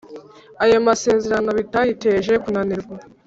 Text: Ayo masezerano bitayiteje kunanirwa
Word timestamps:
Ayo 0.63 0.77
masezerano 0.87 1.49
bitayiteje 1.57 2.33
kunanirwa 2.43 2.95